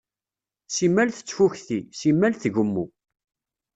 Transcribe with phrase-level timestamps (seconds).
[0.75, 2.85] Simmal tettfukti, simmal tgemmu.